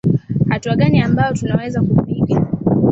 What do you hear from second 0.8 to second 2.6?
ambazo tunaweza kupiga